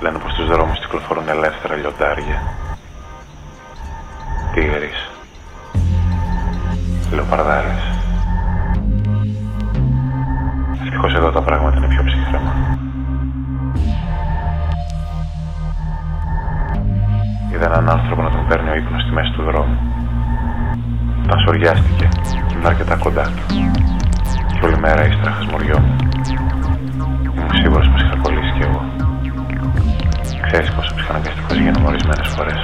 [0.00, 2.42] Λένε πως στους δρόμους κυκλοφορούν ελεύθερα λιοντάρια.
[4.54, 5.10] Τίγρης.
[7.12, 7.82] Λεοπαρδάλης.
[10.84, 12.78] Ευτυχώς εδώ τα πράγματα είναι πιο ψυχρέμα.
[17.52, 19.78] Είδα έναν άνθρωπο να τον παίρνει ο ύπνος στη μέση του δρόμου.
[21.24, 22.08] Όταν σοριάστηκε,
[22.52, 23.42] ήμουν αρκετά κοντά του.
[24.60, 25.96] Και όλη μέρα ύστερα χασμουριόμουν.
[27.50, 28.80] Ήμουν σίγουρος πως είχα κολλήσει κι εγώ.
[30.46, 32.60] Ξέρεις πόσο ψυχαναγκαστικός γίνομαι ορισμένες φορές.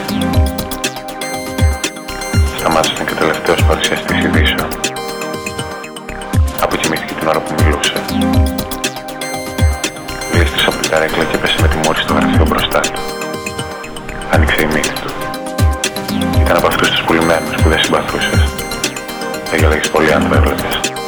[2.57, 4.69] Σταμάτησε και τελευταίος παρουσιαστής ειδήσεων.
[6.61, 7.93] Αποκοιμήθηκε την ώρα που μιλούσε.
[10.33, 13.01] Γλίστρισε από την καρέκλα και πέσε με τη μόρη στο γραφείο μπροστά του.
[14.33, 15.11] Άνοιξε η μύτη του.
[16.41, 18.41] Ήταν από αυτούς τους πουλημένους που δεν συμπαθούσες.
[19.49, 20.98] Δεν γελάγεις πολύ αν το έβλεπες.